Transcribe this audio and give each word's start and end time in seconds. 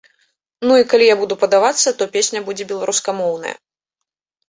Ну 0.69 0.77
і 0.83 0.87
калі 0.93 1.05
я 1.09 1.17
буду 1.19 1.37
падавацца, 1.45 1.95
то 2.01 2.09
песня 2.17 2.39
будзе 2.51 2.63
беларускамоўная. 2.75 3.57